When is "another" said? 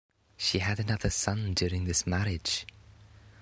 0.79-1.11